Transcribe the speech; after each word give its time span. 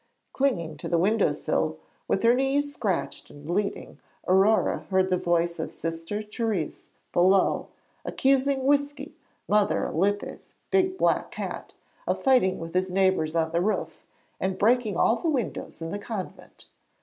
Clinging 0.33 0.77
to 0.77 0.89
the 0.89 0.97
window 0.97 1.31
sill, 1.31 1.77
with 2.07 2.23
her 2.23 2.33
knees 2.33 2.73
scratched 2.73 3.29
and 3.29 3.45
bleeding, 3.45 3.99
Aurore 4.27 4.87
heard 4.89 5.11
the 5.11 5.15
voice 5.15 5.59
of 5.59 5.71
Sister 5.71 6.23
Thérèse 6.23 6.87
below 7.13 7.67
accusing 8.03 8.65
Whisky, 8.65 9.13
Mother 9.47 9.85
Alippe's 9.85 10.55
big 10.71 10.97
black 10.97 11.29
cat, 11.29 11.75
of 12.07 12.19
fighting 12.19 12.57
with 12.57 12.73
his 12.73 12.89
neighbours 12.89 13.35
on 13.35 13.51
the 13.51 13.61
roof 13.61 14.03
and 14.39 14.57
breaking 14.57 14.97
all 14.97 15.17
the 15.17 15.29
windows 15.29 15.83
in 15.83 15.91
the 15.91 15.99
convent. 15.99 16.65